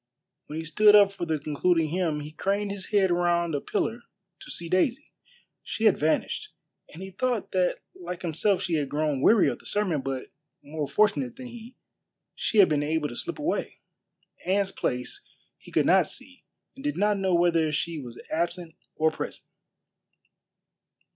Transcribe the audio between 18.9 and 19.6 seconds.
or present.